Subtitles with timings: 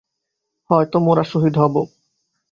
[0.69, 1.81] হয়তো মোরা শহীদ হবো